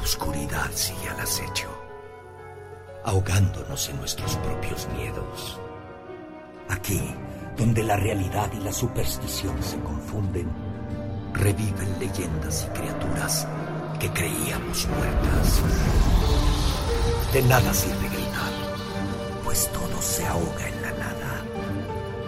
Oscuridad 0.00 0.70
sigue 0.72 1.08
al 1.08 1.20
acecho, 1.20 1.68
ahogándonos 3.04 3.88
en 3.88 3.96
nuestros 3.98 4.36
propios 4.36 4.88
miedos. 4.96 5.60
Aquí, 6.68 7.14
donde 7.56 7.82
la 7.82 7.96
realidad 7.96 8.50
y 8.52 8.60
la 8.60 8.72
superstición 8.72 9.62
se 9.62 9.78
confunden, 9.80 10.50
reviven 11.34 11.98
leyendas 11.98 12.66
y 12.66 12.78
criaturas 12.78 13.46
que 13.98 14.10
creíamos 14.10 14.88
muertas. 14.88 15.60
De 17.32 17.42
nada 17.42 17.72
sirve 17.74 18.08
gritar, 18.08 18.52
pues 19.44 19.70
todo 19.72 20.00
se 20.00 20.26
ahoga 20.26 20.68
en 20.68 20.82
la 20.82 20.90
nada. 20.92 21.44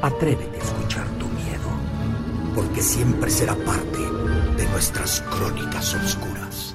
Atrévete 0.02 0.58
a 0.58 0.62
escuchar 0.62 1.06
tu 1.18 1.26
miedo, 1.28 1.70
porque 2.54 2.82
siempre 2.82 3.30
será 3.30 3.54
parte 3.54 3.98
de 4.56 4.66
nuestras 4.68 5.22
crónicas 5.22 5.94
oscuras. 5.94 6.71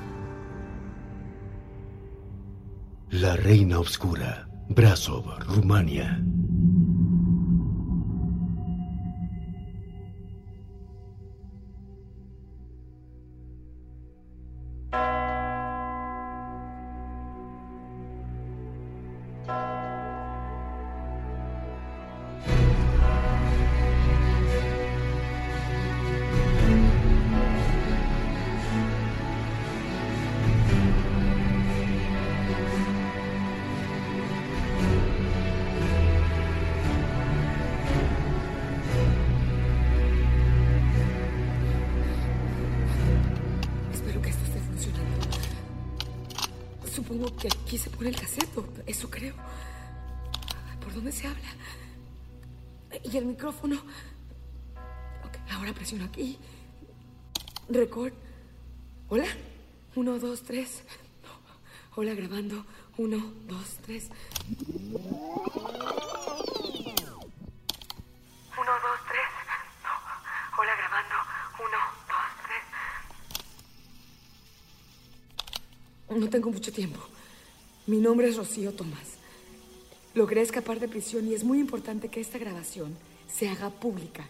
La 3.19 3.35
Reina 3.35 3.79
Oscura, 3.79 4.47
Brasov, 4.69 5.25
Rumania. 5.47 6.21
Que 47.37 47.47
aquí 47.47 47.77
se 47.77 47.89
pone 47.89 48.09
el 48.09 48.15
cassette, 48.15 48.57
o 48.57 48.65
eso 48.85 49.09
creo. 49.09 49.33
¿Por 50.81 50.93
dónde 50.93 51.11
se 51.11 51.27
habla? 51.27 51.49
¿Y 53.03 53.17
el 53.17 53.25
micrófono? 53.25 53.81
Ahora 55.51 55.73
presiono 55.73 56.05
aquí. 56.05 56.37
Record. 57.69 58.13
Hola. 59.09 59.27
Uno, 59.95 60.19
dos, 60.19 60.43
tres. 60.43 60.83
Hola, 61.95 62.13
grabando. 62.13 62.65
Uno, 62.97 63.17
dos, 63.47 63.77
tres. 63.85 64.09
Uno, 64.49 64.99
dos, 68.85 68.99
tres. 69.07 69.29
Hola, 70.57 70.75
grabando. 70.75 71.15
Uno, 71.59 71.77
dos, 72.07 72.27
tres. 76.09 76.21
No 76.21 76.29
tengo 76.29 76.51
mucho 76.51 76.71
tiempo. 76.71 76.99
Mi 77.87 77.99
nombre 77.99 78.27
es 78.27 78.35
Rocío 78.35 78.73
Tomás. 78.73 79.15
Logré 80.13 80.41
escapar 80.41 80.77
de 80.81 80.89
prisión 80.89 81.25
y 81.25 81.33
es 81.33 81.45
muy 81.45 81.57
importante 81.57 82.09
que 82.09 82.19
esta 82.19 82.37
grabación 82.37 82.97
se 83.29 83.47
haga 83.47 83.69
pública 83.69 84.25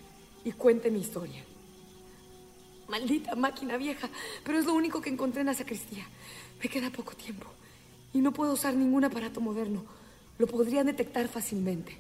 y 0.46 0.52
cuente 0.52 0.92
mi 0.92 1.00
historia. 1.00 1.44
Maldita 2.88 3.36
máquina 3.36 3.78
vieja, 3.78 4.10
pero 4.44 4.60
es 4.60 4.66
lo 4.66 4.76
único 4.76 5.02
que 5.02 5.10
encontré 5.10 5.42
en 5.42 5.48
la 5.48 5.56
sacristía. 5.56 6.06
Me 6.62 6.70
queda 6.70 6.92
poco 6.92 7.16
tiempo 7.16 7.48
y 8.14 8.20
no 8.20 8.32
puedo 8.32 8.54
usar 8.54 8.76
ningún 8.76 9.06
aparato 9.06 9.42
moderno. 9.42 9.84
Lo 10.38 10.46
podrían 10.46 10.86
detectar 10.86 11.28
fácilmente. 11.28 11.98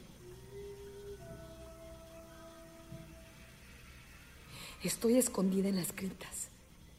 Estoy 4.83 5.17
escondida 5.17 5.69
en 5.69 5.77
las 5.77 5.91
criptas, 5.91 6.49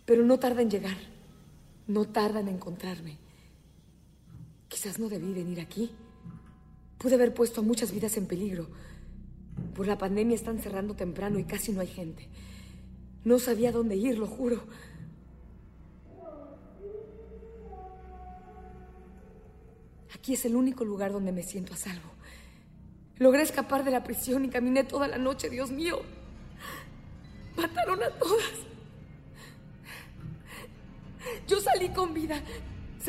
pero 0.05 0.25
no 0.25 0.41
tarda 0.41 0.63
en 0.63 0.71
llegar. 0.71 0.97
No 1.87 2.07
tarda 2.07 2.41
en 2.41 2.49
encontrarme. 2.49 3.28
Quizás 4.69 4.99
no 4.99 5.09
debí 5.09 5.33
venir 5.33 5.61
aquí. 5.61 5.91
Pude 6.99 7.15
haber 7.15 7.35
puesto 7.35 7.61
a 7.61 7.65
muchas 7.65 7.93
vidas 7.93 8.17
en 8.17 8.27
peligro. 8.27 8.69
Por 9.75 9.87
la 9.87 9.99
pandemia 9.99 10.35
están 10.35 10.59
cerrando 10.59 10.95
temprano 10.95 11.39
y 11.39 11.45
casi 11.45 11.73
no 11.73 11.81
hay 11.81 11.87
gente. 11.87 12.29
No 13.25 13.39
sabía 13.39 13.73
dónde 13.73 13.97
ir, 13.97 14.19
lo 14.19 14.27
juro. 14.27 14.63
Aquí 20.15 20.35
es 20.35 20.45
el 20.45 20.57
único 20.57 20.85
lugar 20.85 21.13
donde 21.13 21.33
me 21.33 21.43
siento 21.43 21.75
a 21.75 21.77
salvo. 21.77 22.11
Logré 23.19 23.43
escapar 23.43 23.85
de 23.85 23.91
la 23.91 24.05
prisión 24.05 24.45
y 24.45 24.49
caminé 24.49 24.85
toda 24.85 25.09
la 25.09 25.19
noche, 25.19 25.51
Dios 25.51 25.71
mío. 25.71 26.01
Mataron 27.57 28.03
a 28.03 28.11
todas. 28.11 28.69
Yo 31.47 31.61
salí 31.61 31.89
con 31.91 32.15
vida. 32.15 32.43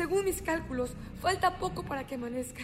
Según 0.00 0.24
mis 0.24 0.40
cálculos, 0.40 0.94
falta 1.20 1.58
poco 1.58 1.82
para 1.82 2.06
que 2.06 2.14
amanezca. 2.14 2.62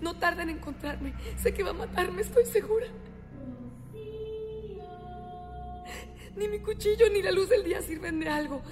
No 0.00 0.16
tarda 0.16 0.42
en 0.42 0.50
encontrarme. 0.50 1.14
Sé 1.40 1.54
que 1.54 1.62
va 1.62 1.70
a 1.70 1.74
matarme, 1.74 2.22
estoy 2.22 2.44
segura. 2.44 2.88
Ni 6.34 6.48
mi 6.48 6.58
cuchillo 6.58 7.08
ni 7.12 7.22
la 7.22 7.30
luz 7.30 7.50
del 7.50 7.62
día 7.62 7.82
sirven 7.82 8.18
de 8.18 8.28
algo. 8.28 8.62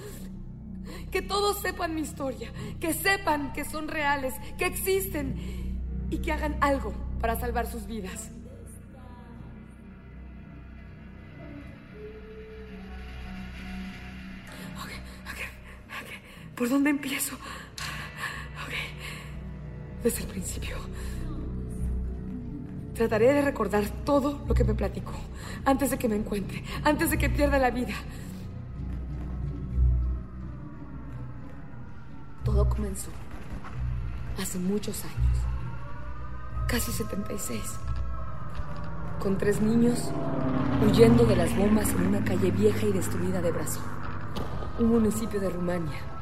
Que 1.09 1.21
todos 1.21 1.61
sepan 1.61 1.95
mi 1.95 2.01
historia, 2.01 2.51
que 2.81 2.93
sepan 2.93 3.53
que 3.53 3.63
son 3.63 3.87
reales, 3.87 4.33
que 4.57 4.65
existen 4.65 5.37
y 6.09 6.17
que 6.17 6.33
hagan 6.33 6.57
algo 6.59 6.93
para 7.21 7.39
salvar 7.39 7.65
sus 7.65 7.87
vidas. 7.87 8.29
¿Por 16.63 16.69
dónde 16.69 16.91
empiezo? 16.91 17.35
Ok. 17.35 18.73
Desde 20.01 20.21
el 20.21 20.27
principio. 20.27 20.77
Trataré 22.95 23.33
de 23.33 23.41
recordar 23.41 23.83
todo 24.05 24.45
lo 24.47 24.53
que 24.53 24.63
me 24.63 24.73
platicó 24.73 25.11
antes 25.65 25.91
de 25.91 25.97
que 25.97 26.07
me 26.07 26.15
encuentre, 26.15 26.63
antes 26.85 27.09
de 27.09 27.17
que 27.17 27.29
pierda 27.29 27.59
la 27.59 27.69
vida. 27.69 27.95
Todo 32.45 32.69
comenzó 32.69 33.11
hace 34.41 34.57
muchos 34.57 35.03
años, 35.03 35.37
casi 36.69 36.93
76, 36.93 37.61
con 39.19 39.37
tres 39.37 39.59
niños 39.59 40.13
huyendo 40.87 41.25
de 41.25 41.35
las 41.35 41.53
bombas 41.57 41.89
en 41.89 42.07
una 42.07 42.23
calle 42.23 42.51
vieja 42.51 42.85
y 42.85 42.93
destruida 42.93 43.41
de 43.41 43.51
Brasil, 43.51 43.83
un 44.79 44.87
municipio 44.87 45.41
de 45.41 45.49
Rumania, 45.49 46.13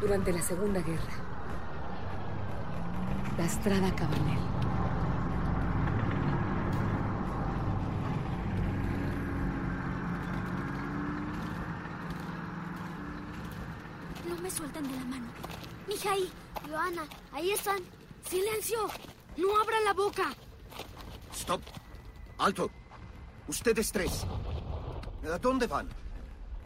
durante 0.00 0.32
la 0.32 0.42
Segunda 0.42 0.80
Guerra. 0.80 1.12
La 3.36 3.44
Estrada 3.44 3.94
Cabanel. 3.94 4.38
No 14.28 14.36
me 14.42 14.50
sueltan 14.50 14.82
de 14.84 14.96
la 14.96 15.04
mano. 15.04 15.26
Mija 15.86 16.12
ahí, 16.12 16.30
Joana, 16.68 17.02
ahí 17.32 17.50
están. 17.50 17.78
¡Silencio! 18.28 18.88
¡No 19.36 19.60
abran 19.60 19.84
la 19.84 19.94
boca! 19.94 20.34
¡Stop! 21.32 21.62
¡Alto! 22.38 22.70
Ustedes 23.46 23.90
tres. 23.90 24.26
¿A 25.32 25.38
dónde 25.38 25.66
van? 25.66 25.88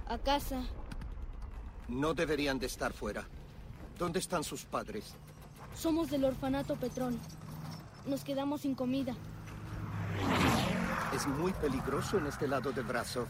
A 0.08 0.19
casa. 0.19 0.62
No 1.92 2.14
deberían 2.14 2.58
de 2.58 2.66
estar 2.66 2.94
fuera. 2.94 3.28
¿Dónde 3.98 4.18
están 4.18 4.42
sus 4.42 4.64
padres? 4.64 5.14
Somos 5.74 6.10
del 6.10 6.24
orfanato 6.24 6.74
Petrón. 6.76 7.20
Nos 8.06 8.24
quedamos 8.24 8.62
sin 8.62 8.74
comida. 8.74 9.14
Es 11.14 11.26
muy 11.26 11.52
peligroso 11.52 12.16
en 12.16 12.26
este 12.28 12.48
lado 12.48 12.72
de 12.72 12.80
Brasov. 12.80 13.26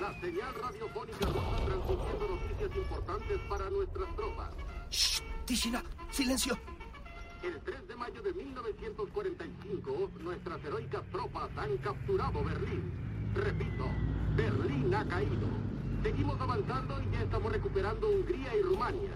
La 0.00 0.20
señal 0.20 0.54
radiofónica 0.54 1.26
rusa 1.26 1.56
transmitiendo 1.66 2.28
noticias 2.28 2.76
importantes 2.76 3.40
para 3.48 3.70
nuestras 3.70 4.14
tropas. 4.14 4.50
¡Shh! 4.90 5.22
Tishina, 5.44 5.82
silencio. 6.12 6.56
El 7.42 7.60
3 7.60 7.88
de 7.88 7.96
mayo 7.96 8.22
de 8.22 8.32
1945, 8.32 10.10
nuestras 10.20 10.64
heroicas 10.64 11.02
tropas 11.10 11.50
han 11.56 11.76
capturado 11.78 12.44
Berlín. 12.44 12.92
Repito, 13.34 13.86
Ha 14.94 15.04
caído. 15.06 15.48
Seguimos 16.02 16.38
avanzando 16.38 17.00
y 17.00 17.10
ya 17.12 17.22
estamos 17.22 17.50
recuperando 17.50 18.10
Hungría 18.10 18.54
y 18.54 18.62
Rumania. 18.62 19.12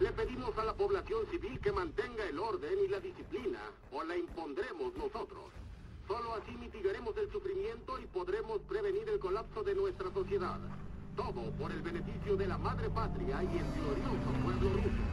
Le 0.00 0.10
pedimos 0.10 0.58
a 0.58 0.64
la 0.64 0.74
población 0.74 1.20
civil 1.30 1.60
que 1.60 1.70
mantenga 1.70 2.24
el 2.28 2.38
orden 2.38 2.72
y 2.84 2.88
la 2.88 2.98
disciplina, 2.98 3.60
o 3.92 4.02
la 4.02 4.16
impondremos 4.16 4.92
nosotros. 4.96 5.52
Solo 6.08 6.34
así 6.34 6.56
mitigaremos 6.56 7.16
el 7.16 7.30
sufrimiento 7.30 8.00
y 8.00 8.06
podremos 8.06 8.58
prevenir 8.62 9.08
el 9.08 9.20
colapso 9.20 9.62
de 9.62 9.74
nuestra 9.76 10.10
sociedad. 10.12 10.58
Todo 11.14 11.52
por 11.52 11.70
el 11.70 11.80
beneficio 11.80 12.36
de 12.36 12.48
la 12.48 12.58
madre 12.58 12.90
patria 12.90 13.42
y 13.44 13.58
el 13.58 13.72
glorioso 13.72 14.32
pueblo 14.42 14.68
ruso. 14.70 15.04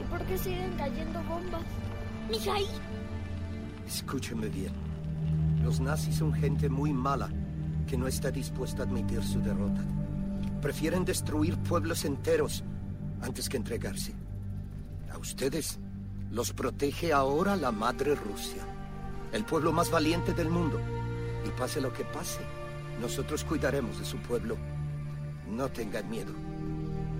¿Y 0.00 0.10
por 0.10 0.26
qué 0.26 0.36
siguen 0.36 0.76
cayendo 0.76 1.22
bombas? 1.22 1.64
Mijai, 2.28 2.66
Escúchenme 3.86 4.48
bien. 4.48 4.74
Los 5.64 5.80
nazis 5.80 6.16
son 6.16 6.32
gente 6.34 6.68
muy 6.68 6.92
mala 6.92 7.30
que 7.90 7.98
no 7.98 8.06
está 8.06 8.30
dispuesta 8.30 8.84
a 8.84 8.86
admitir 8.86 9.20
su 9.24 9.40
derrota. 9.40 9.80
Prefieren 10.62 11.04
destruir 11.04 11.58
pueblos 11.58 12.04
enteros 12.04 12.62
antes 13.20 13.48
que 13.48 13.56
entregarse. 13.56 14.14
A 15.12 15.18
ustedes 15.18 15.80
los 16.30 16.52
protege 16.52 17.12
ahora 17.12 17.56
la 17.56 17.72
madre 17.72 18.14
Rusia, 18.14 18.62
el 19.32 19.44
pueblo 19.44 19.72
más 19.72 19.90
valiente 19.90 20.32
del 20.34 20.50
mundo. 20.50 20.80
Y 21.44 21.50
pase 21.58 21.80
lo 21.80 21.92
que 21.92 22.04
pase, 22.04 22.38
nosotros 23.00 23.42
cuidaremos 23.42 23.98
de 23.98 24.04
su 24.04 24.18
pueblo. 24.18 24.56
No 25.48 25.68
tengan 25.68 26.08
miedo. 26.08 26.32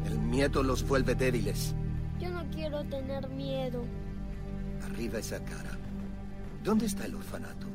El 0.06 0.20
miedo 0.20 0.62
los 0.62 0.86
vuelve 0.86 1.16
débiles. 1.16 1.74
Yo 2.20 2.30
no 2.30 2.48
quiero 2.50 2.84
tener 2.84 3.28
miedo. 3.30 3.82
Arriba 4.84 5.18
esa 5.18 5.44
cara. 5.44 5.76
¿Dónde 6.62 6.86
está 6.86 7.06
el 7.06 7.16
orfanato? 7.16 7.66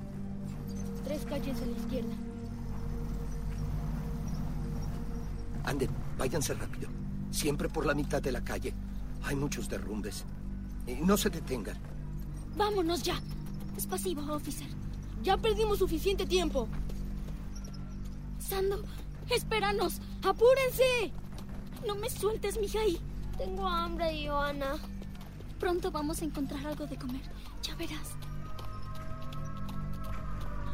Tres 1.03 1.25
calles 1.25 1.61
a 1.61 1.65
la 1.65 1.77
izquierda. 1.77 2.24
Anden, 5.65 5.89
váyanse 6.17 6.53
rápido. 6.53 6.89
Siempre 7.31 7.67
por 7.67 7.85
la 7.85 7.93
mitad 7.93 8.21
de 8.21 8.31
la 8.31 8.43
calle. 8.43 8.73
Hay 9.23 9.35
muchos 9.35 9.67
derrumbes. 9.67 10.25
Y 10.87 10.93
no 10.95 11.17
se 11.17 11.29
detengan. 11.29 11.77
vámonos 12.55 13.03
ya. 13.03 13.19
Es 13.75 13.85
pasivo, 13.85 14.21
officer. 14.33 14.67
Ya 15.23 15.35
perdimos 15.37 15.79
suficiente 15.79 16.25
tiempo. 16.25 16.67
Sando, 18.39 18.83
espéranos. 19.29 19.99
¡Apúrense! 20.23 21.11
No 21.85 21.95
me 21.95 22.09
sueltes, 22.09 22.59
Mijai. 22.59 22.99
Tengo 23.37 23.67
hambre, 23.67 24.27
Joana. 24.27 24.75
Pronto 25.59 25.91
vamos 25.91 26.21
a 26.21 26.25
encontrar 26.25 26.65
algo 26.67 26.85
de 26.85 26.95
comer. 26.95 27.21
Ya 27.63 27.75
verás. 27.75 28.15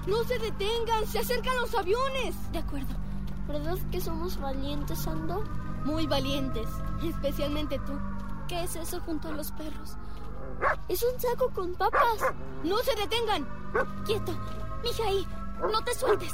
¡No 0.05 0.23
se 0.25 0.37
detengan! 0.37 1.07
¡Se 1.07 1.19
acercan 1.19 1.57
los 1.57 1.73
aviones! 1.73 2.35
De 2.51 2.59
acuerdo. 2.59 2.93
¿Verdad 3.51 3.77
que 3.91 3.99
somos 3.99 4.39
valientes, 4.39 4.99
Sando? 4.99 5.43
Muy 5.83 6.07
valientes. 6.07 6.69
Especialmente 7.03 7.79
tú. 7.79 7.93
¿Qué 8.47 8.63
es 8.63 8.77
eso 8.77 9.01
junto 9.01 9.27
a 9.27 9.31
los 9.31 9.51
perros? 9.51 9.97
Es 10.87 11.03
un 11.03 11.19
saco 11.19 11.49
con 11.53 11.73
papas. 11.75 12.33
¡No 12.63 12.77
se 12.77 12.95
detengan! 12.95 13.45
Quieto. 14.05 14.31
Mijai, 14.83 15.27
no 15.69 15.83
te 15.83 15.93
sueltes. 15.93 16.33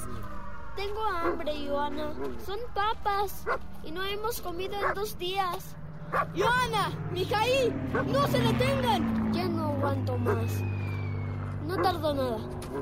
Tengo 0.75 1.03
hambre, 1.05 1.53
Joana. 1.67 2.13
Son 2.45 2.59
papas. 2.75 3.45
Y 3.83 3.91
no 3.91 4.03
hemos 4.03 4.39
comido 4.41 4.75
en 4.75 4.93
dos 4.93 5.17
días. 5.17 5.75
¡Joana! 6.37 6.91
¡Mijaí! 7.11 7.73
¡No 8.05 8.27
se 8.27 8.39
detengan! 8.39 9.33
Ya 9.33 9.47
no 9.47 9.69
aguanto 9.69 10.17
más. 10.19 10.61
No 11.65 11.77
tardo 11.77 12.13
nada. 12.13 12.37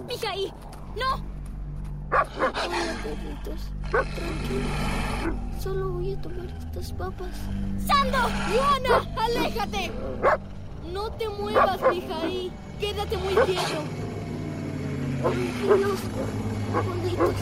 Mijai, 0.07 0.53
no. 0.97 1.35
Perritos. 3.05 3.61
Tranquilo. 3.91 4.65
Solo 5.61 5.89
voy 5.89 6.13
a 6.13 6.21
tomar 6.21 6.47
estas 6.57 6.91
papas. 6.93 7.29
¡Sando! 7.85 8.17
¡Joana! 8.17 8.95
¡Aléjate! 9.15 9.91
No 10.91 11.11
te 11.11 11.29
muevas, 11.29 11.79
Mijaí. 11.91 12.51
Quédate 12.79 13.17
muy 13.17 13.35
quieto. 13.35 13.83
Tranquilos. 15.21 15.99
Bonitos. 16.73 17.35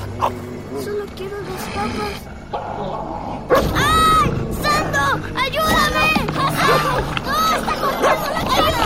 Solo 0.84 1.06
quiero 1.16 1.38
las 1.42 1.64
papas. 1.70 2.16
¡Ay! 3.74 4.30
¡Sando! 4.62 5.06
¡Ayúdame! 5.40 6.08
¡No! 6.36 6.46
¡Está 7.56 7.74
cortando 7.80 8.28
la 8.34 8.42
cara! 8.50 8.84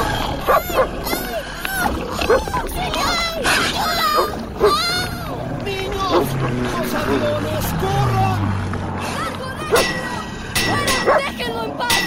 ¡Niños! 2.76 4.07
¡Los 6.88 6.96
aviones 6.96 7.66
corran! 7.82 8.40
¡Fuera! 9.68 11.18
¡Déjenlo 11.18 11.64
en 11.66 11.72
paz! 11.74 12.02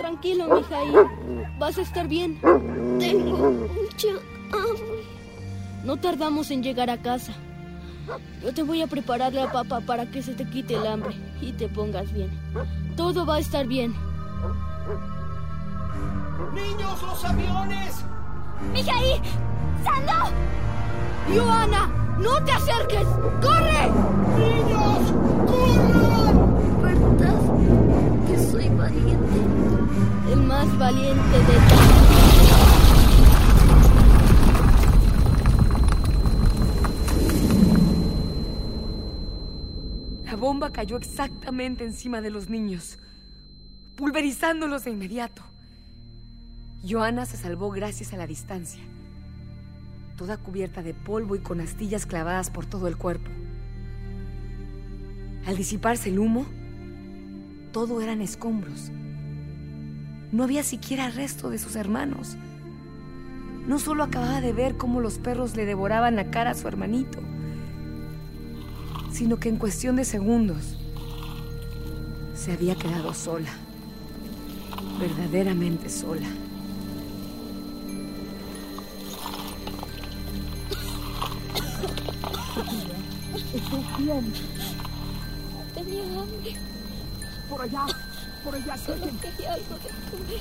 Tranquilo, 0.00 0.44
Mijaí. 0.56 0.92
Vas 1.56 1.78
a 1.78 1.82
estar 1.82 2.08
bien. 2.08 2.40
Tengo 2.98 3.52
mucha 3.52 4.08
hambre. 4.50 5.04
No 5.84 5.96
tardamos 5.98 6.50
en 6.50 6.64
llegar 6.64 6.90
a 6.90 6.96
casa. 7.00 7.32
Yo 8.42 8.52
te 8.52 8.64
voy 8.64 8.82
a 8.82 8.88
preparar 8.88 9.32
la 9.32 9.52
papa 9.52 9.80
para 9.82 10.10
que 10.10 10.24
se 10.24 10.34
te 10.34 10.44
quite 10.50 10.74
el 10.74 10.84
hambre 10.84 11.14
y 11.40 11.52
te 11.52 11.68
pongas 11.68 12.12
bien. 12.12 12.30
Todo 12.96 13.24
va 13.24 13.36
a 13.36 13.38
estar 13.38 13.68
bien. 13.68 13.94
¡Niños, 16.52 17.00
los 17.02 17.24
aviones! 17.24 18.04
¡Mijai! 18.72 19.22
¡Sando! 19.84 20.34
¡Joana! 21.34 21.86
¡No 22.18 22.42
te 22.44 22.52
acerques! 22.52 23.06
¡Corre! 23.40 23.90
¡Niños! 24.38 25.12
¡Corran! 25.46 26.36
¿Verdad 26.82 27.40
que 28.26 28.38
soy 28.38 28.68
valiente? 28.70 29.38
El 30.32 30.40
más 30.42 30.78
valiente 30.78 31.38
de 31.38 31.54
todos. 31.68 32.20
La 40.24 40.36
bomba 40.36 40.70
cayó 40.70 40.96
exactamente 40.96 41.84
encima 41.84 42.20
de 42.20 42.30
los 42.30 42.48
niños, 42.48 42.98
pulverizándolos 43.96 44.84
de 44.84 44.90
inmediato. 44.92 45.42
Joana 46.88 47.26
se 47.26 47.36
salvó 47.36 47.70
gracias 47.70 48.12
a 48.14 48.16
la 48.16 48.26
distancia, 48.26 48.82
toda 50.20 50.36
cubierta 50.36 50.82
de 50.82 50.92
polvo 50.92 51.34
y 51.34 51.38
con 51.38 51.62
astillas 51.62 52.04
clavadas 52.04 52.50
por 52.50 52.66
todo 52.66 52.88
el 52.88 52.98
cuerpo. 52.98 53.30
Al 55.46 55.56
disiparse 55.56 56.10
el 56.10 56.18
humo, 56.18 56.44
todo 57.72 58.02
eran 58.02 58.20
escombros. 58.20 58.90
No 60.30 60.44
había 60.44 60.62
siquiera 60.62 61.08
resto 61.08 61.48
de 61.48 61.56
sus 61.56 61.74
hermanos. 61.74 62.36
No 63.66 63.78
solo 63.78 64.04
acababa 64.04 64.42
de 64.42 64.52
ver 64.52 64.76
cómo 64.76 65.00
los 65.00 65.16
perros 65.16 65.56
le 65.56 65.64
devoraban 65.64 66.16
la 66.16 66.30
cara 66.30 66.50
a 66.50 66.54
su 66.54 66.68
hermanito, 66.68 67.18
sino 69.10 69.40
que 69.40 69.48
en 69.48 69.56
cuestión 69.56 69.96
de 69.96 70.04
segundos 70.04 70.76
se 72.34 72.52
había 72.52 72.74
quedado 72.74 73.14
sola, 73.14 73.52
verdaderamente 74.98 75.88
sola. 75.88 76.28
Tenía 85.72 86.02
hambre. 86.02 86.56
Por 87.48 87.62
allá, 87.62 87.86
por 88.42 88.54
allá, 88.56 88.76
Solo 88.76 89.06
quería 89.22 89.52
algo 89.54 89.76
de 89.78 89.90
comer. 90.10 90.40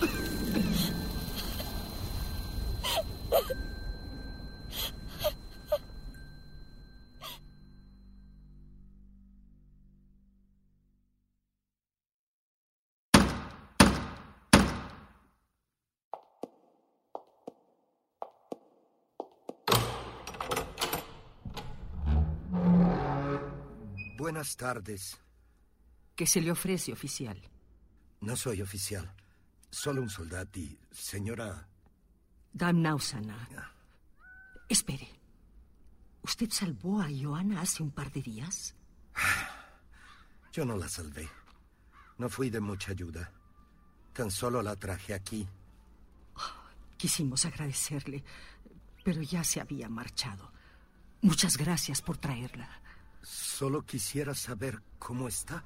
Buenas 24.40 24.56
tardes. 24.56 25.20
¿Qué 26.16 26.26
se 26.26 26.40
le 26.40 26.50
ofrece, 26.50 26.94
oficial? 26.94 27.38
No 28.22 28.38
soy 28.38 28.62
oficial. 28.62 29.14
Solo 29.70 30.02
un 30.02 30.10
soldado 30.10 30.50
y... 30.56 30.80
Señora... 30.92 31.68
Dam 32.54 32.82
Nausana. 32.82 33.74
Espere. 34.70 35.10
¿Usted 36.22 36.50
salvó 36.52 37.02
a 37.02 37.10
Joana 37.12 37.60
hace 37.60 37.84
un 37.84 37.92
par 37.92 38.14
de 38.14 38.22
días? 38.22 38.76
Yo 40.54 40.64
no 40.64 40.78
la 40.78 40.88
salvé. 40.88 41.28
No 42.18 42.30
fui 42.30 42.50
de 42.50 42.62
mucha 42.62 42.94
ayuda. 42.94 43.30
Tan 44.14 44.32
solo 44.32 44.62
la 44.62 44.78
traje 44.78 45.14
aquí. 45.14 45.46
Quisimos 46.98 47.44
agradecerle, 47.44 48.24
pero 49.04 49.22
ya 49.22 49.44
se 49.44 49.60
había 49.60 49.90
marchado. 49.90 50.50
Muchas 51.24 51.58
gracias 51.58 52.02
por 52.02 52.16
traerla. 52.16 52.70
Solo 53.22 53.86
quisiera 53.86 54.34
saber 54.34 54.82
cómo 54.98 55.28
está. 55.28 55.64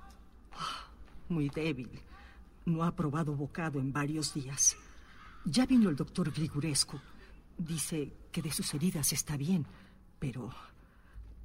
Muy 1.29 1.49
débil. 1.49 1.89
No 2.65 2.83
ha 2.83 2.95
probado 2.95 3.35
bocado 3.35 3.79
en 3.79 3.91
varios 3.91 4.33
días. 4.33 4.75
Ya 5.45 5.65
vino 5.65 5.89
el 5.89 5.95
doctor 5.95 6.31
Grigurescu. 6.31 6.99
Dice 7.57 8.13
que 8.31 8.41
de 8.41 8.51
sus 8.51 8.73
heridas 8.73 9.13
está 9.13 9.37
bien, 9.37 9.65
pero 10.19 10.49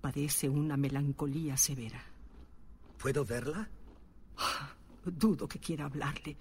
padece 0.01 0.49
una 0.49 0.77
melancolía 0.77 1.57
severa. 1.57 2.01
¿Puedo 2.99 3.25
verla? 3.25 3.69
Dudo 5.05 5.49
que 5.49 5.59
quiera 5.59 5.87
hablarle, 5.87 6.37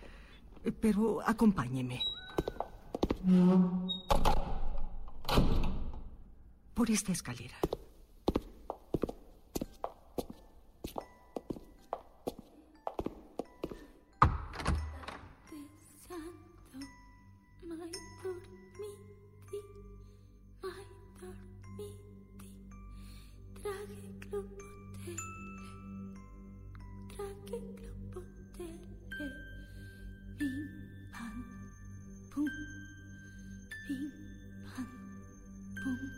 pero 0.79 1.21
acompáñeme. 1.27 2.01
Por 6.73 6.91
esta 6.91 7.11
escalera. 7.11 7.57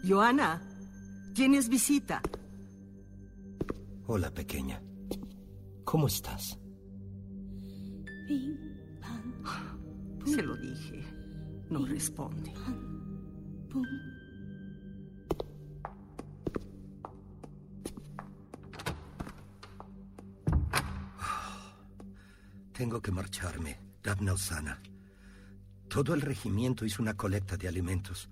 Joana, 0.10 0.60
tienes 1.36 1.70
visita. 1.70 2.20
Hola, 4.08 4.34
pequeña. 4.34 4.82
¿Cómo 5.84 6.08
estás? 6.08 6.58
Se 10.26 10.42
lo 10.42 10.56
dije. 10.58 11.04
No 11.70 11.86
responde. 11.86 12.52
Tengo 22.74 23.00
que 23.00 23.12
marcharme, 23.12 23.78
Dabna 24.02 24.34
Osana. 24.34 24.82
Todo 25.88 26.16
el 26.16 26.22
regimiento 26.22 26.84
hizo 26.84 27.04
una 27.04 27.16
colecta 27.16 27.58
de 27.58 27.68
alimentos. 27.68 28.28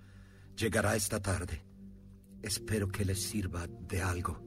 Llegará 0.56 0.96
esta 0.96 1.20
tarde. 1.20 1.67
Espero 2.42 2.88
que 2.88 3.04
les 3.04 3.20
sirva 3.20 3.66
de 3.66 4.02
algo. 4.02 4.38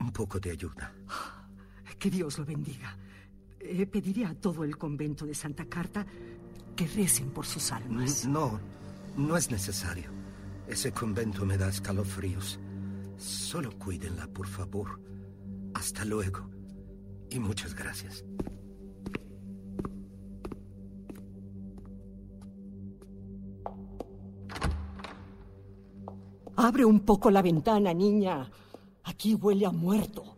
Un 0.00 0.12
poco 0.12 0.38
de 0.38 0.50
ayuda. 0.50 0.94
Que 1.98 2.10
Dios 2.10 2.38
lo 2.38 2.44
bendiga. 2.44 2.96
Eh, 3.58 3.86
pediré 3.86 4.26
a 4.26 4.34
todo 4.34 4.64
el 4.64 4.76
convento 4.76 5.24
de 5.24 5.34
Santa 5.34 5.64
Carta 5.64 6.06
que 6.76 6.86
recen 6.86 7.30
por 7.30 7.46
sus 7.46 7.72
almas. 7.72 8.26
No, 8.26 8.60
no 9.16 9.36
es 9.36 9.50
necesario. 9.50 10.10
Ese 10.68 10.92
convento 10.92 11.46
me 11.46 11.56
da 11.56 11.68
escalofríos. 11.68 12.60
Solo 13.16 13.76
cuídenla, 13.78 14.26
por 14.26 14.46
favor. 14.46 15.00
Hasta 15.74 16.04
luego. 16.04 16.50
Y 17.30 17.38
muchas 17.38 17.74
gracias. 17.74 18.24
Abre 26.56 26.86
un 26.86 27.00
poco 27.00 27.30
la 27.30 27.42
ventana, 27.42 27.92
niña. 27.92 28.50
Aquí 29.04 29.34
huele 29.34 29.66
a 29.66 29.70
muerto. 29.70 30.35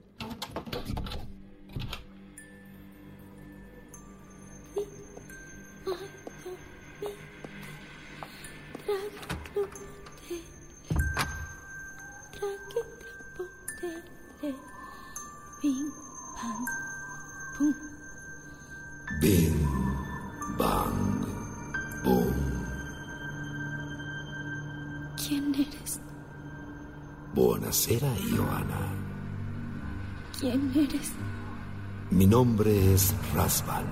Nombre 32.39 32.95
es 32.95 33.13
Rasvan. 33.35 33.85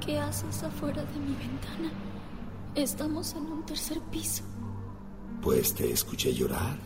¿Qué 0.00 0.18
haces 0.18 0.62
afuera 0.62 1.04
de 1.04 1.20
mi 1.20 1.34
ventana? 1.34 1.92
Estamos 2.74 3.34
en 3.34 3.52
un 3.52 3.66
tercer 3.66 4.00
piso. 4.10 4.42
Pues 5.42 5.74
te 5.74 5.92
escuché 5.92 6.32
llorar 6.32 6.78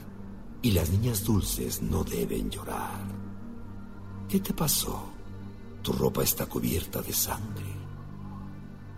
y 0.63 0.73
las 0.73 0.91
niñas 0.91 1.23
dulces 1.23 1.81
no 1.81 2.03
deben 2.03 2.51
llorar. 2.51 3.05
¿Qué 4.29 4.41
te 4.41 4.53
pasó? 4.53 5.01
Tu 5.81 5.93
ropa 5.93 6.25
está 6.25 6.47
cubierta 6.47 7.01
de 7.03 7.13
sangre. 7.13 7.73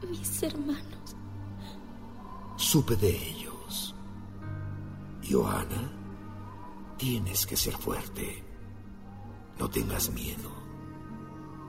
Mis 0.08 0.42
hermanos. 0.42 1.14
Supe 2.56 2.96
de 2.96 3.10
ellos. 3.10 3.94
Johanna, 5.30 5.92
tienes 6.96 7.44
que 7.44 7.58
ser 7.58 7.76
fuerte. 7.76 8.42
No 9.58 9.68
tengas 9.68 10.08
miedo. 10.08 10.67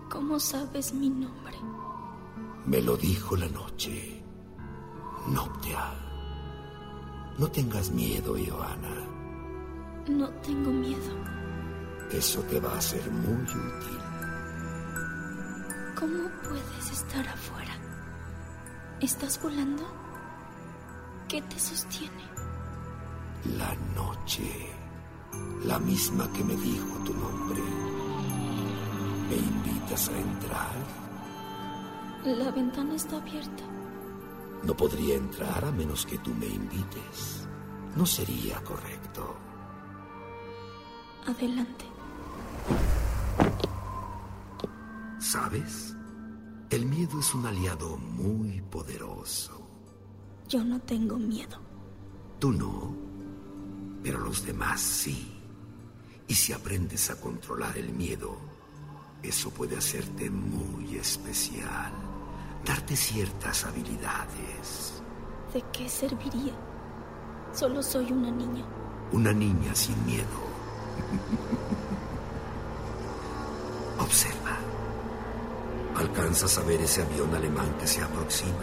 ¿Cómo 0.10 0.40
sabes 0.40 0.94
mi 0.94 1.10
nombre? 1.10 1.56
Me 2.66 2.82
lo 2.82 2.98
dijo 2.98 3.36
la 3.36 3.48
noche. 3.50 4.24
Noctia. 5.28 5.94
No 7.38 7.48
tengas 7.48 7.92
miedo, 7.92 8.36
Johanna. 8.36 9.08
No 10.08 10.28
tengo 10.42 10.72
miedo. 10.72 11.14
Eso 12.12 12.42
te 12.42 12.60
va 12.60 12.76
a 12.76 12.82
ser 12.82 13.10
muy 13.12 13.44
útil. 13.44 14.00
¿Cómo 16.00 16.30
puedes 16.48 16.92
estar 16.92 17.28
afuera? 17.28 17.76
¿Estás 19.00 19.42
volando? 19.42 19.84
¿Qué 21.28 21.42
te 21.44 21.60
sostiene? 21.60 22.24
La 23.58 23.76
noche. 23.96 24.74
La 25.66 25.78
misma 25.78 26.28
que 26.34 26.44
me 26.44 26.56
dijo 26.56 27.04
tu 27.06 27.14
nombre. 27.14 27.62
¿Me 29.30 29.36
invitas 29.36 30.10
a 30.10 30.18
entrar? 30.18 30.76
La 32.26 32.52
ventana 32.52 32.96
está 32.96 33.18
abierta. 33.18 33.64
No 34.64 34.76
podría 34.76 35.16
entrar 35.16 35.64
a 35.64 35.72
menos 35.72 36.06
que 36.06 36.18
tú 36.18 36.34
me 36.34 36.48
invites. 36.48 37.48
No 37.96 38.06
sería 38.06 38.62
correcto. 38.64 39.36
Adelante. 41.28 41.86
¿Sabes? 45.20 45.96
El 46.70 46.86
miedo 46.86 47.20
es 47.20 47.34
un 47.34 47.46
aliado 47.46 47.98
muy 47.98 48.62
poderoso. 48.62 49.62
Yo 50.48 50.64
no 50.64 50.80
tengo 50.82 51.18
miedo. 51.18 51.58
Tú 52.40 52.52
no, 52.52 52.96
pero 54.02 54.20
los 54.20 54.46
demás 54.46 54.82
sí. 54.82 55.40
Y 56.28 56.34
si 56.34 56.54
aprendes 56.54 57.10
a 57.12 57.20
controlar 57.20 57.78
el 57.78 57.92
miedo, 57.92 58.49
eso 59.22 59.50
puede 59.50 59.78
hacerte 59.78 60.30
muy 60.30 60.96
especial, 60.96 61.92
darte 62.66 62.96
ciertas 62.96 63.66
habilidades. 63.66 65.02
¿De 65.54 65.62
qué 65.74 65.90
serviría? 65.90 66.54
Solo 67.54 67.84
soy 67.84 68.12
una 68.12 68.32
niña. 68.32 68.64
Una 69.12 69.34
niña 69.34 69.76
sin 69.76 70.04
miedo. 70.06 70.28
Observa. 74.00 74.58
¿Alcanzas 75.96 76.58
a 76.58 76.64
ver 76.64 76.80
ese 76.82 77.02
avión 77.02 77.34
alemán 77.36 77.74
que 77.80 77.88
se 77.88 78.02
aproxima? 78.02 78.54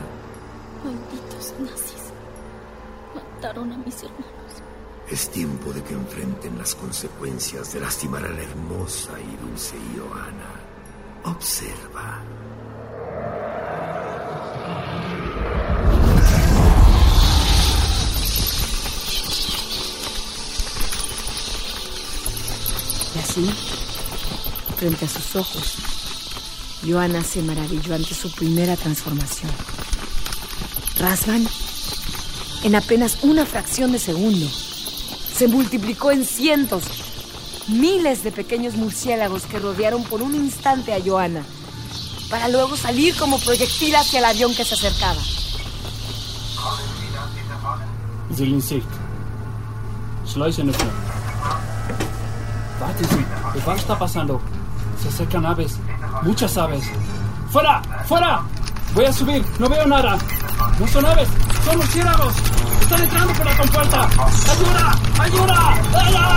Malditos 0.83 1.55
nazis. 1.59 2.13
Mataron 3.15 3.73
a 3.73 3.77
mis 3.79 4.03
hermanos. 4.03 4.46
Es 5.09 5.31
tiempo 5.31 5.73
de 5.73 5.85
que 5.85 5.95
enfrenten 5.95 6.59
las 6.59 6.75
consecuencias 6.75 7.73
de 7.73 7.81
lastimar 7.81 8.25
a 8.25 8.29
la 8.29 8.43
hermosa 8.43 9.13
y 9.21 9.47
dulce 9.47 9.77
Johanna. 9.97 10.61
Observa. 11.23 12.25
Y 23.15 23.19
así, 23.21 23.55
frente 24.77 25.05
a 25.05 25.09
sus 25.09 25.37
ojos, 25.37 25.77
Johanna 26.85 27.23
se 27.23 27.43
maravilló 27.43 27.95
ante 27.95 28.13
su 28.13 28.33
primera 28.33 28.77
transformación. 28.77 29.53
Rasvan, 30.97 31.47
en 32.65 32.75
apenas 32.75 33.23
una 33.23 33.47
fracción 33.47 33.93
de 33.93 34.01
segundo, 34.01 34.47
se 35.37 35.49
multiplicó 35.49 36.11
en 36.13 36.25
cientos, 36.25 36.85
miles 37.69 38.25
de 38.25 38.33
pequeños 38.33 38.75
murciélagos 38.75 39.43
que 39.45 39.59
rodearon 39.59 40.03
por 40.05 40.23
un 40.23 40.35
instante 40.35 40.95
a 40.95 40.99
Johanna, 41.05 41.43
para 42.31 42.49
luego 42.49 42.75
salir 42.75 43.15
como 43.17 43.39
proyectil 43.41 43.95
hacia 43.97 44.21
el 44.21 44.25
avión 44.25 44.55
que 44.55 44.65
se 44.65 44.75
acercaba. 44.75 45.21
In 48.39 48.63
Sicht. 48.63 48.87
Schläuche 50.27 50.63
öffnen. 50.63 50.91
Warte 52.81 53.05
Sie, 53.05 53.25
¿qué 53.53 53.73
está 53.77 53.99
pasando? 53.99 54.41
Se 55.03 55.09
acercan 55.09 55.47
aves, 55.47 55.79
muchas 56.23 56.57
aves. 56.57 56.85
¡Fuera! 57.51 57.83
¡Fuera! 58.07 58.43
Voy 58.95 59.05
a 59.05 59.13
subir, 59.13 59.45
no 59.59 59.69
veo 59.69 59.87
nada. 59.87 60.19
No 60.79 60.89
son 60.89 61.05
aves, 61.07 61.29
son 61.65 61.77
murciélagos. 61.77 62.56
Están 62.87 63.03
entrando 63.03 63.33
por 63.33 63.45
la 63.47 63.57
compuerta. 63.57 64.05
¡Ayuda! 64.05 64.95
¡Ayuda! 65.19 65.73
¡Ayuda! 65.93 66.37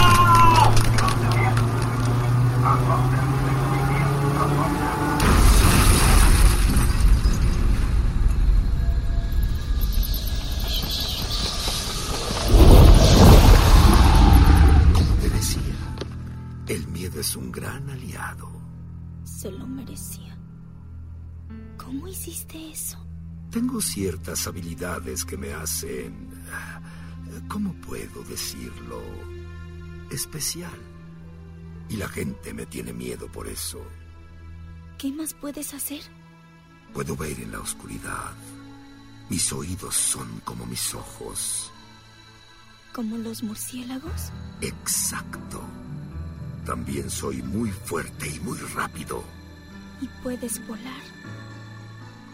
Como 14.96 15.15
te 15.22 15.29
decía, 15.29 15.62
el 16.68 16.88
miedo 16.88 17.20
es 17.20 17.36
un 17.36 17.51
gran 17.51 17.88
aliado. 17.91 18.50
Se 19.24 19.51
lo 19.51 19.68
merecía. 19.68 20.36
¿Cómo 21.77 22.08
hiciste 22.08 22.72
eso? 22.72 22.98
Tengo 23.51 23.82
ciertas 23.82 24.48
habilidades 24.48 25.25
que 25.25 25.38
me 25.38 25.53
hacen... 25.53 26.29
¿Cómo 27.48 27.74
puedo 27.74 28.24
decirlo? 28.24 29.01
Especial. 30.12 30.77
Y 31.89 31.98
la 31.98 32.08
gente 32.08 32.53
me 32.53 32.65
tiene 32.65 32.94
miedo 32.94 33.27
por 33.32 33.48
eso. 33.48 33.82
¿Qué 34.98 35.12
más 35.12 35.34
puedes 35.34 35.74
hacer? 35.74 36.01
Puedo 36.94 37.15
ver 37.15 37.39
en 37.39 37.51
la 37.51 37.60
oscuridad. 37.60 38.34
Mis 39.29 39.51
oídos 39.53 39.96
son 39.96 40.41
como 40.41 40.65
mis 40.65 40.94
ojos. 40.94 41.71
¿Como 42.93 43.17
los 43.17 43.43
murciélagos? 43.43 44.32
Exacto. 44.62 45.62
También 46.65 47.10
soy 47.10 47.41
muy 47.41 47.71
fuerte 47.71 48.28
y 48.28 48.39
muy 48.41 48.58
rápido. 48.76 49.24
¿Y 50.02 50.08
puedes 50.21 50.65
volar? 50.67 51.02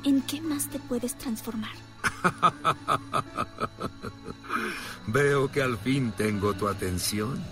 ¿En 0.05 0.21
qué 0.21 0.39
más 0.39 0.69
te 0.69 0.77
puedes 0.77 1.17
transformar? 1.17 1.73
Veo 5.07 5.51
que 5.51 5.63
al 5.63 5.79
fin 5.79 6.11
tengo 6.11 6.53
tu 6.53 6.67
atención. 6.67 7.43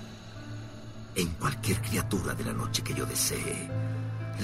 En 1.16 1.30
cualquier 1.30 1.82
criatura 1.82 2.36
de 2.36 2.44
la 2.44 2.54
noche 2.54 2.84
que 2.84 2.94
yo 2.94 3.08
desee, 3.08 3.72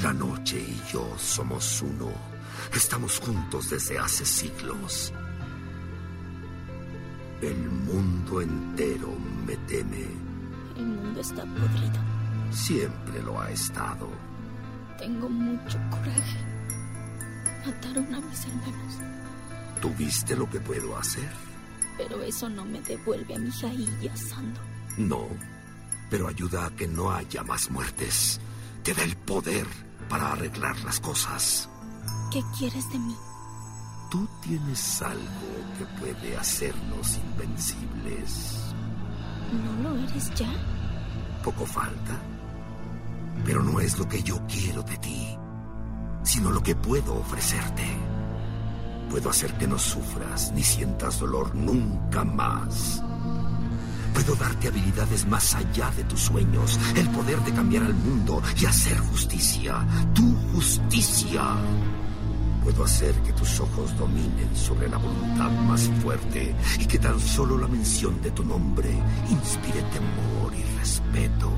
la 0.02 0.12
noche 0.12 0.60
y 0.60 0.82
yo 0.92 1.08
somos 1.20 1.84
uno. 1.84 2.12
Estamos 2.74 3.20
juntos 3.20 3.70
desde 3.70 4.00
hace 4.00 4.26
siglos. 4.26 5.14
El 7.42 7.70
mundo 7.70 8.42
entero 8.42 9.16
me 9.46 9.56
teme. 9.68 10.08
El 10.76 10.86
mundo 10.86 11.22
está 11.22 11.44
podrido. 11.44 12.02
Siempre 12.50 13.22
lo 13.22 13.40
ha 13.40 13.52
estado. 13.52 14.10
Tengo 14.98 15.30
mucho 15.30 15.78
coraje. 15.92 16.59
Mataron 17.70 18.16
a 18.16 18.20
mis 18.20 18.46
hermanos. 18.46 18.96
¿Tú 19.80 19.94
viste 19.96 20.36
lo 20.36 20.50
que 20.50 20.60
puedo 20.60 20.98
hacer? 20.98 21.30
Pero 22.00 22.20
eso 22.24 22.50
no 22.50 22.66
me 22.66 22.82
devuelve 22.82 23.36
a 23.36 23.38
mi 23.38 23.52
Jailla 23.52 24.18
Sando. 24.18 24.60
No, 24.98 25.28
pero 26.10 26.28
ayuda 26.28 26.66
a 26.66 26.72
que 26.72 26.88
no 26.88 27.12
haya 27.12 27.44
más 27.44 27.70
muertes. 27.70 28.42
Te 28.82 28.96
da 28.96 29.04
el 29.04 29.16
poder 29.16 29.68
para 30.10 30.32
arreglar 30.32 30.80
las 30.84 31.00
cosas. 31.00 31.70
¿Qué 32.32 32.42
quieres 32.58 32.90
de 32.92 32.98
mí? 32.98 33.16
Tú 34.10 34.28
tienes 34.42 35.02
algo 35.04 35.52
que 35.78 35.86
puede 36.00 36.38
hacernos 36.38 37.18
invencibles. 37.18 38.74
¿No 39.84 39.90
lo 39.90 39.96
eres 40.08 40.34
ya? 40.34 40.50
Poco 41.44 41.68
falta. 41.68 42.20
Pero 43.46 43.62
no 43.62 43.80
es 43.80 44.00
lo 44.00 44.10
que 44.10 44.24
yo 44.24 44.40
quiero 44.48 44.82
de 44.82 44.98
ti, 44.98 45.38
sino 46.24 46.52
lo 46.52 46.62
que 46.62 46.76
puedo 46.76 47.16
ofrecerte. 47.16 47.84
Puedo 49.10 49.30
hacer 49.30 49.54
que 49.54 49.68
no 49.68 49.80
sufras 49.80 50.52
ni 50.54 50.64
sientas 50.64 51.20
dolor 51.20 51.56
nunca 51.56 52.24
más. 52.24 53.02
Puedo 54.14 54.36
darte 54.36 54.68
habilidades 54.68 55.26
más 55.28 55.56
allá 55.56 55.92
de 55.96 56.04
tus 56.04 56.22
sueños, 56.22 56.80
el 56.96 57.10
poder 57.10 57.40
de 57.40 57.54
cambiar 57.54 57.84
al 57.84 57.94
mundo 57.94 58.42
y 58.60 58.66
hacer 58.66 58.98
justicia, 59.00 59.86
tu 60.14 60.36
justicia. 60.54 61.44
Puedo 62.64 62.84
hacer 62.84 63.16
que 63.24 63.34
tus 63.34 63.60
ojos 63.60 63.98
dominen 63.98 64.56
sobre 64.56 64.90
la 64.90 64.98
voluntad 64.98 65.50
más 65.68 65.90
fuerte 66.04 66.56
y 66.80 66.86
que 66.86 67.00
tan 67.00 67.20
solo 67.20 67.58
la 67.58 67.68
mención 67.68 68.22
de 68.22 68.32
tu 68.32 68.44
nombre 68.44 68.90
inspire 69.30 69.82
temor 69.84 70.54
y 70.56 70.64
respeto. 70.78 71.52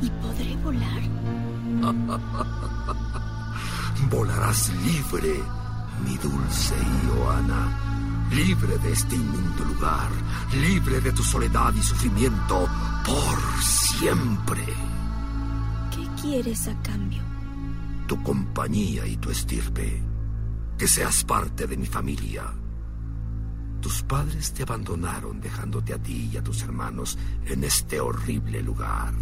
¿Y 0.00 0.10
podré 0.10 0.56
volar? 0.56 1.02
Volarás 4.10 4.72
libre, 4.84 5.40
mi 6.04 6.16
dulce 6.18 6.74
Ioana. 7.06 7.80
Libre 8.30 8.78
de 8.78 8.92
este 8.92 9.14
inmundo 9.14 9.64
lugar, 9.64 10.10
libre 10.60 11.00
de 11.00 11.12
tu 11.12 11.22
soledad 11.22 11.72
y 11.74 11.82
sufrimiento 11.82 12.68
por 13.04 13.62
siempre. 13.62 14.64
¿Qué 15.94 16.08
quieres 16.20 16.66
a 16.66 16.82
cambio? 16.82 17.22
Tu 18.08 18.20
compañía 18.22 19.06
y 19.06 19.16
tu 19.16 19.30
estirpe. 19.30 20.02
Que 20.76 20.88
seas 20.88 21.22
parte 21.24 21.66
de 21.66 21.76
mi 21.76 21.86
familia. 21.86 22.52
Tus 23.80 24.02
padres 24.02 24.52
te 24.52 24.62
abandonaron 24.62 25.40
dejándote 25.40 25.94
a 25.94 25.98
ti 25.98 26.30
y 26.32 26.36
a 26.36 26.42
tus 26.42 26.62
hermanos 26.62 27.18
en 27.46 27.62
este 27.64 28.00
horrible 28.00 28.62
lugar. 28.62 29.12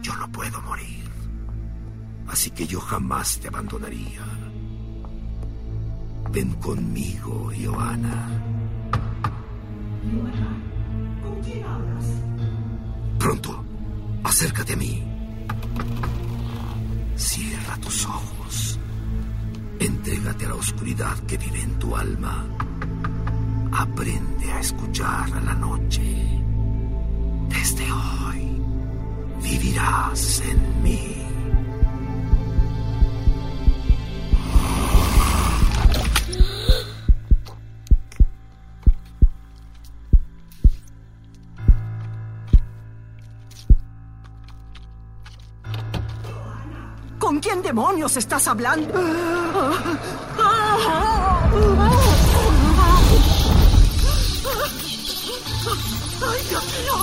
Yo 0.00 0.16
no 0.16 0.30
puedo 0.30 0.62
morir. 0.62 1.01
Así 2.28 2.50
que 2.50 2.66
yo 2.66 2.80
jamás 2.80 3.38
te 3.38 3.48
abandonaría. 3.48 4.24
Ven 6.30 6.52
conmigo, 6.54 7.50
Johanna. 7.62 8.28
¿con 11.22 11.40
quién 11.42 11.62
hablas? 11.64 12.04
Pronto, 13.18 13.64
acércate 14.24 14.72
a 14.72 14.76
mí. 14.76 15.02
Cierra 17.16 17.76
tus 17.76 18.06
ojos. 18.06 18.78
Entrégate 19.78 20.46
a 20.46 20.48
la 20.48 20.54
oscuridad 20.54 21.18
que 21.26 21.36
vive 21.36 21.60
en 21.60 21.78
tu 21.78 21.94
alma. 21.94 22.46
Aprende 23.72 24.52
a 24.52 24.60
escuchar 24.60 25.32
a 25.32 25.40
la 25.40 25.54
noche. 25.54 26.02
Desde 27.48 27.92
hoy 27.92 28.62
vivirás 29.42 30.42
en 30.46 30.82
mí. 30.82 31.21
Demonios 47.72 48.18
estás 48.18 48.46
hablando? 48.48 48.92
¡Ay, 56.20 56.40
Dios 56.50 56.64
mío! 56.74 56.96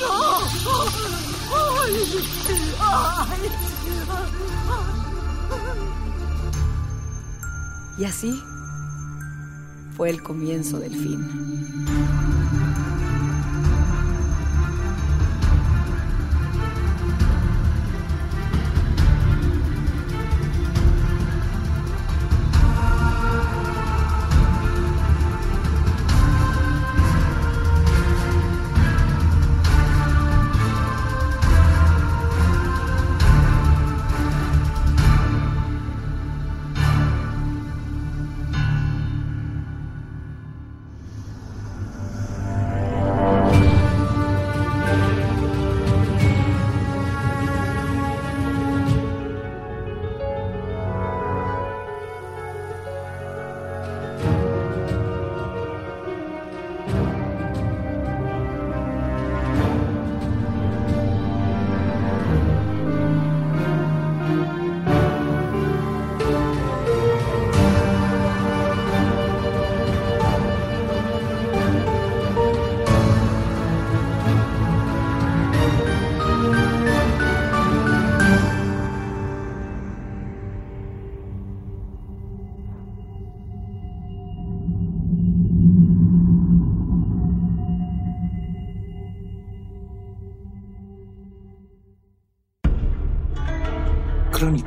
¡No! 0.00 0.14
¡Ay! 1.50 1.92
¡Ay! 2.78 3.50
Y 7.98 8.04
así 8.04 8.40
fue 9.96 10.10
el 10.10 10.22
comienzo 10.22 10.78
del 10.78 10.92
fin. 10.92 12.33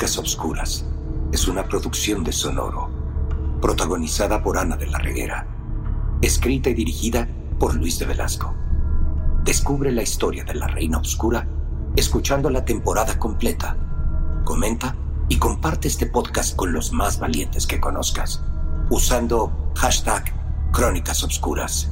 Crónicas 0.08 0.20
Obscuras 0.20 0.86
es 1.34 1.50
una 1.50 1.68
producción 1.68 2.24
de 2.24 2.32
Sonoro, 2.32 2.90
protagonizada 3.62 4.42
por 4.42 4.58
Ana 4.58 4.78
de 4.78 4.88
la 4.88 5.00
Reguera, 5.00 5.46
escrita 6.22 6.70
y 6.70 6.76
dirigida 6.76 7.28
por 7.60 7.76
Luis 7.76 8.00
de 8.00 8.06
Velasco. 8.06 8.56
Descubre 9.44 9.92
la 9.92 10.04
historia 10.04 10.46
de 10.46 10.54
la 10.54 10.68
Reina 10.68 10.98
Obscura 10.98 11.46
escuchando 11.98 12.50
la 12.50 12.64
temporada 12.64 13.20
completa. 13.20 13.76
Comenta 14.46 14.96
y 15.28 15.40
comparte 15.40 15.90
este 15.90 16.06
podcast 16.06 16.56
con 16.56 16.72
los 16.72 16.94
más 16.94 17.20
valientes 17.20 17.68
que 17.68 17.82
conozcas, 17.82 18.42
usando 18.90 19.74
hashtag 19.76 20.24
Crónicas 20.72 21.22
Obscuras. 21.22 21.92